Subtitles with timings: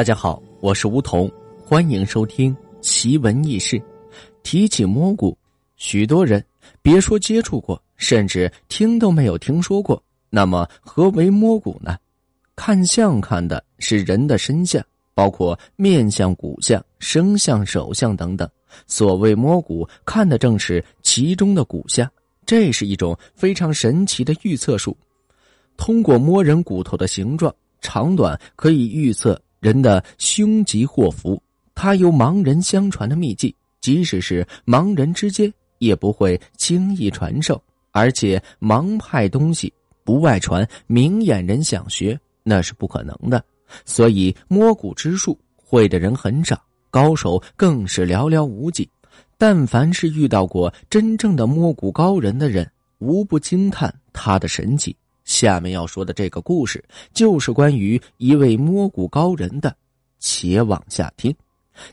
[0.00, 1.30] 大家好，我是梧桐，
[1.62, 3.78] 欢迎收听奇闻异事。
[4.42, 5.36] 提起摸骨，
[5.76, 6.42] 许多人
[6.80, 10.02] 别说接触过，甚至听都没有听说过。
[10.30, 11.98] 那么，何为摸骨呢？
[12.56, 14.82] 看相看的是人的身相，
[15.12, 18.48] 包括面相、骨相、生相、手相等等。
[18.86, 22.10] 所谓摸骨，看的正是其中的骨相。
[22.46, 24.96] 这是一种非常神奇的预测术，
[25.76, 29.38] 通过摸人骨头的形状、长短，可以预测。
[29.60, 31.40] 人的凶吉祸福，
[31.74, 37.62] 他有盲人相传的秘技，即使是盲人之间也不会轻易传授。
[37.92, 39.72] 而且盲派东西
[40.04, 43.44] 不外传，明眼人想学那是不可能的。
[43.84, 48.88] 所以摸骨之术会的人很少，高手更是寥寥无几。
[49.36, 54.94] 但凡是遇到过真正的摸骨高人的人，无不惊叹他的神奇。
[55.30, 56.84] 下面要说的这个故事，
[57.14, 59.72] 就是关于一位摸骨高人的，
[60.18, 61.32] 且往下听。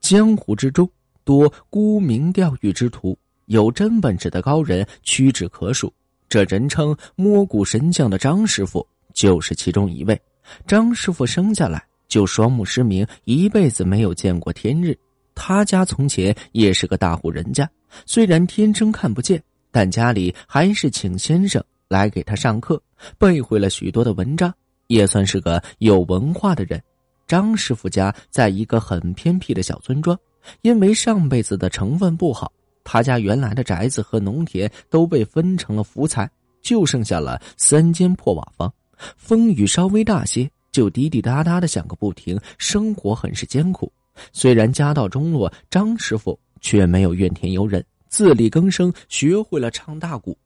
[0.00, 0.90] 江湖之中
[1.22, 5.92] 多沽名钓誉之徒，有真本事的高人屈指可数。
[6.28, 10.20] 这人称摸骨神将的张师傅就是其中一位。
[10.66, 14.98] 张师傅生下来就双目失明，一辈子没有见过天日。
[15.36, 17.70] 他家从前也是个大户人家，
[18.06, 19.40] 虽然天生看不见，
[19.70, 21.62] 但家里还是请先生。
[21.90, 22.80] 来给他上课，
[23.18, 24.54] 背会了许多的文章，
[24.86, 26.80] 也算是个有文化的人。
[27.26, 30.16] 张师傅家在一个很偏僻的小村庄，
[30.62, 32.52] 因为上辈子的成分不好，
[32.84, 36.30] 他家原来的宅子和农田都被分成了福财，
[36.62, 38.72] 就剩下了三间破瓦房。
[39.16, 43.92] 风雨稍微大些，就滴滴答答的响个不停，生活很是艰苦。
[44.32, 50.38] 虽然家道中落，张师傅却没有怨天尤人，自力更生，学会了唱大鼓。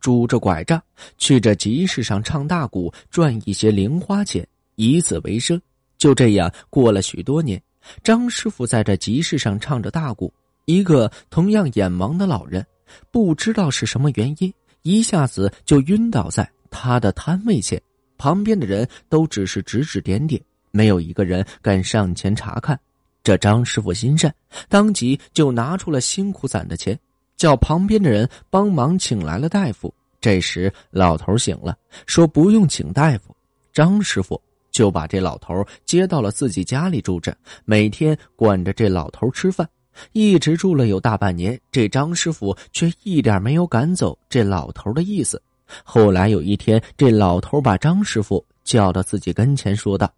[0.00, 0.82] 拄着拐杖
[1.16, 4.46] 去这集市上唱大鼓，赚一些零花钱，
[4.76, 5.60] 以此为生。
[5.96, 7.60] 就这样过了许多年，
[8.04, 10.32] 张师傅在这集市上唱着大鼓，
[10.64, 12.64] 一个同样眼盲的老人，
[13.10, 17.80] 不知道是什么原因，一下子就晕倒在他的摊位前。
[18.16, 22.78] 旁边的人都只是指指点点，没有一个人敢上前查看。
[23.22, 24.34] 这张师傅心善，
[24.68, 26.98] 当即就拿出了辛苦攒的钱。
[27.38, 29.92] 叫旁边的人帮忙请来了大夫。
[30.20, 33.34] 这时老头醒了，说不用请大夫。
[33.72, 34.38] 张师傅
[34.72, 37.34] 就把这老头接到了自己家里住着，
[37.64, 39.66] 每天管着这老头吃饭。
[40.12, 45.40] 一直住了有大半年，这张师傅却一点没有赶走这老头的意思。
[45.84, 50.12] 后来有一天，这老头把张师傅叫到自己跟前，说道：“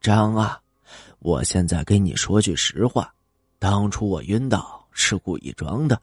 [0.00, 0.60] 张啊，
[1.18, 3.12] 我现在跟你说句实话，
[3.58, 6.00] 当初我晕倒是故意装的。”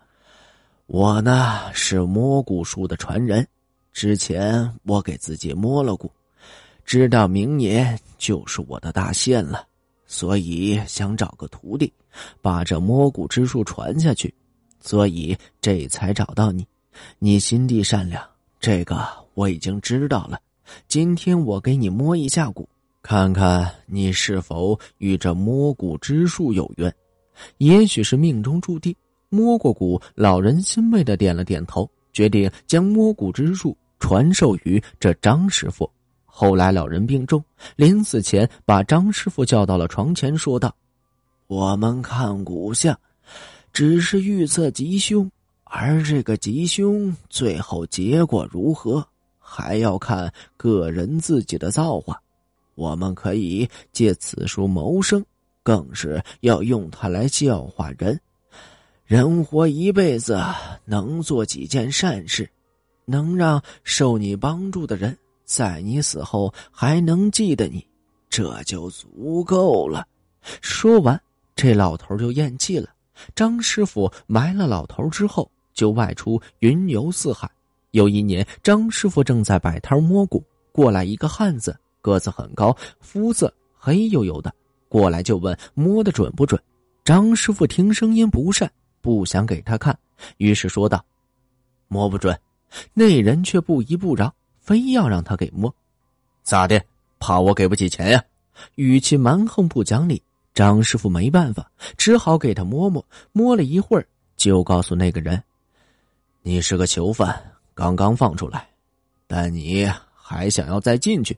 [0.94, 3.48] 我呢是摸骨术的传人，
[3.94, 6.12] 之前我给自己摸了骨，
[6.84, 9.66] 知道明年就是我的大限了，
[10.06, 11.94] 所以想找个徒弟，
[12.42, 14.34] 把这摸骨之术传下去，
[14.82, 16.68] 所以这才找到你。
[17.20, 18.22] 你心地善良，
[18.60, 20.42] 这个我已经知道了。
[20.90, 22.68] 今天我给你摸一下骨，
[23.02, 26.94] 看看你是否与这摸骨之术有缘，
[27.60, 28.94] 也许是命中注定。
[29.34, 35.90] 摸过骨，老人欣慰的点了点头，决定将摸骨之术传授于这张师傅。
[36.26, 37.42] 后来老人病重，
[37.78, 40.76] 临死前把张师傅叫到了床前，说道
[41.48, 42.98] ：“我们看骨相，
[43.72, 45.32] 只是预测吉凶，
[45.64, 49.08] 而这个吉凶最后结果如何，
[49.40, 52.22] 还要看个人自己的造化。
[52.76, 55.24] 我们可以借此术谋生，
[55.64, 58.20] 更是要用它来教化人。”
[59.12, 60.42] 人活一辈子，
[60.86, 62.50] 能做几件善事，
[63.04, 67.86] 能让受你帮助的人在你死后还能记得你，
[68.30, 70.08] 这就足够了。
[70.62, 71.22] 说完，
[71.58, 72.88] 这老头就咽气了。
[73.36, 77.52] 张师傅埋了老头之后，就外出云游四海。
[77.90, 80.42] 有一年，张师傅正在摆摊摸骨，
[80.72, 84.56] 过来一个汉子，个子很高，肤色黑黝黝的，
[84.88, 86.58] 过来就问摸的准不准。
[87.04, 88.72] 张师傅听声音不善。
[89.02, 89.98] 不想给他看，
[90.38, 91.04] 于是说道
[91.90, 92.40] ：“摸不准。”
[92.94, 95.74] 那人却不依不饶，非要让他给摸。
[96.42, 96.82] 咋的？
[97.20, 98.24] 怕我给不起钱呀？
[98.76, 100.22] 语气蛮横不讲理。
[100.54, 103.06] 张师傅没办法，只好给他摸摸。
[103.32, 104.08] 摸了一会儿，
[104.38, 105.42] 就告诉那个人
[106.44, 108.68] ：“你是个囚犯，刚刚放出来，
[109.28, 111.38] 但你还想要再进去。”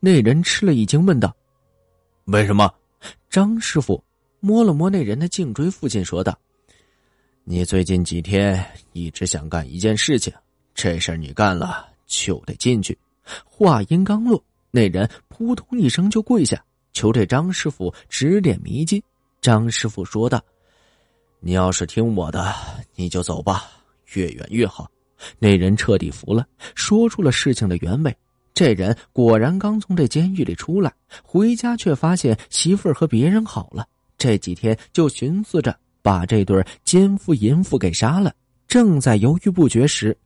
[0.00, 1.34] 那人吃了一惊，问道
[2.24, 2.72] ：“为什么？”
[3.30, 4.02] 张师傅
[4.40, 6.38] 摸了摸那人的颈椎附近，说道。
[7.50, 10.32] 你最近几天一直想干一件事情，
[10.72, 12.96] 这事儿你干了就得进去。
[13.44, 19.02] 话音刚落，那人扑通一声就跪下，求这张师傅指点迷津。
[19.40, 20.40] 张师傅说道
[21.42, 22.54] ：“你要是听我的，
[22.94, 23.68] 你就走吧，
[24.14, 24.88] 越远越好。”
[25.40, 26.46] 那人彻底服了，
[26.76, 28.16] 说出了事情的原委。
[28.54, 30.94] 这人果然刚从这监狱里出来，
[31.24, 33.88] 回家却发现媳妇儿和别人好了。
[34.16, 38.34] 这几天就寻思着把这对奸夫淫妇给杀了。
[38.68, 40.16] 正在犹豫不决时，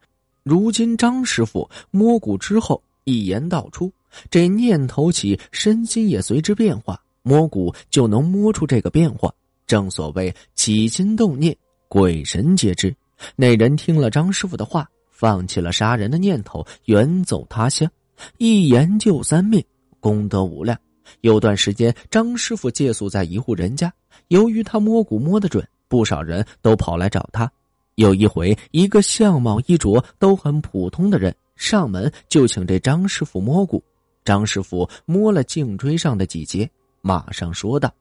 [0.43, 3.93] 如今张师傅摸骨之后一言道出，
[4.31, 7.00] 这念头起，身心也随之变化。
[7.23, 9.32] 摸骨就能摸出这个变化。
[9.67, 11.56] 正所谓起心动念，
[11.88, 12.94] 鬼神皆知。
[13.35, 17.91] 那人听了张师傅的话，放弃了杀人的念头，远走他乡。
[18.37, 19.65] 一言救三命，
[20.00, 20.79] 功德无量。
[21.23, 23.91] 有段时间，张师傅借宿在一户人家，
[24.34, 27.48] 由于他摸骨摸得准，不少人都跑来找他。
[27.94, 33.81] 有一回，一个相貌衣着都很普通的人上门就请这张师傅摸骨。
[34.25, 36.69] 张师傅摸了颈椎上的几节，
[37.00, 37.94] 马上说道：“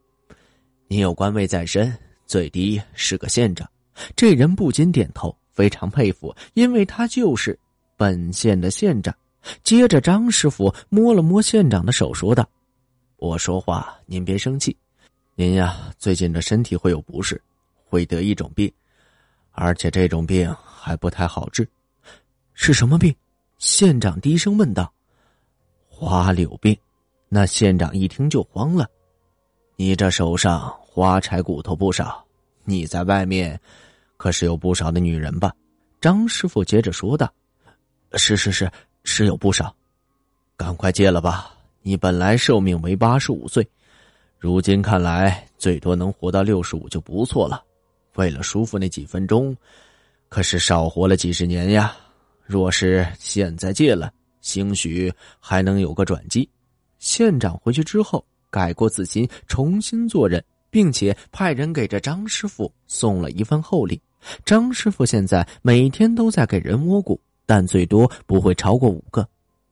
[0.90, 1.96] 你有官位在身，
[2.26, 3.70] 最低是个县长。”
[4.16, 7.56] 这人不禁点头，非常佩服，因为他就是
[7.96, 9.14] 本县的县长。
[9.62, 12.50] 接着，张师傅摸了摸县长的手，说道
[13.18, 14.76] ：“我说话您别生气，
[15.36, 17.42] 您呀最近的身体会有不适，
[17.86, 18.72] 会得一种病，
[19.52, 21.68] 而且这种病还不太好治。
[22.54, 23.14] 是什么病？”
[23.58, 24.92] 县长低声问道。
[25.90, 26.78] “花柳病。”
[27.30, 28.88] 那县长一听就慌了
[29.76, 32.24] ：“你这手上花柴骨头不少，
[32.64, 33.60] 你在外面
[34.18, 35.52] 可是有不少的女人吧？”
[36.00, 37.34] 张师傅接着说道
[38.14, 38.72] ：“是是是。”
[39.06, 39.76] 是有不少，
[40.56, 41.54] 赶快戒了吧！
[41.82, 43.68] 你本来寿命为八十五岁，
[44.44, 47.64] 如今看来最多能活到六十五就不错了。
[48.16, 49.56] 为了舒服那几分钟，
[50.28, 51.96] 可是少活了几十年呀！
[52.44, 54.12] 若是现在戒了，
[54.42, 55.10] 兴许
[55.40, 56.46] 还能有个转机。
[57.00, 63.98] 县长回去之后，改过自新，重新做人，并且派人给这张师傅送了一份厚礼。
[64.44, 67.18] 张师傅现在每天都在给人摸骨。
[67.46, 69.26] 但最多不会超过五个。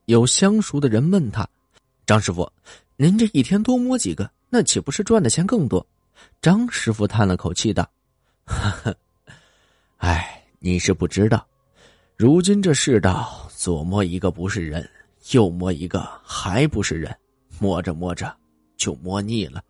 [0.05, 1.45] 有相熟的人问他
[2.07, 2.49] ：“张师傅，
[2.95, 5.83] 您这一天多摸几个，那岂不是赚的钱更多？”
[6.39, 7.89] 张师傅叹了口气道
[8.45, 8.95] ：“呵呵，
[9.97, 11.43] 哎，你是不知道，
[12.17, 14.87] 如今这世道，左摸一个不是人，
[15.31, 17.15] 右摸一个还不是人，
[17.57, 18.31] 摸着摸着
[18.77, 19.63] 就摸腻了。”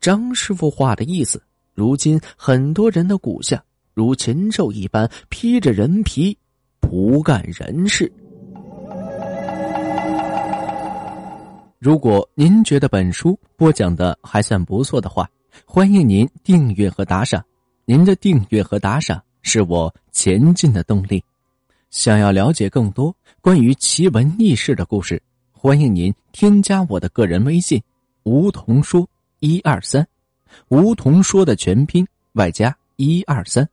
[0.00, 1.42] 张师傅话的意思，
[1.74, 3.60] 如今很多人的骨相
[3.94, 6.36] 如禽兽一般，披着人皮。
[6.80, 8.10] 不干人事。
[11.78, 15.30] 如果您觉得本书播讲的还算不错的话，
[15.64, 17.44] 欢迎您订阅和打赏。
[17.84, 21.22] 您的订阅和打赏是我前进的动力。
[21.90, 25.22] 想要了解更多关于奇闻异事的故事，
[25.52, 27.80] 欢迎您添加我的个人微信
[28.24, 29.08] “梧桐说
[29.38, 30.04] 一二三”，
[30.70, 33.66] 梧桐说的全拼外加一二三。